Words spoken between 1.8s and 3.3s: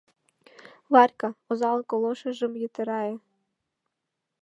колошыжым йытырае!